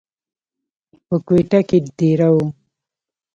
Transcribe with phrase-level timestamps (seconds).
[1.07, 2.45] پۀ کوئټه کښې دېره وو،